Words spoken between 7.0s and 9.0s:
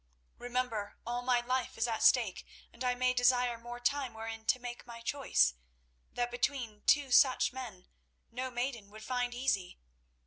such men no maiden